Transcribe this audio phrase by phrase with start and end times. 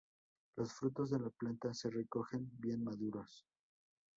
[0.55, 3.45] Los frutos de la planta se recogen bien maduros.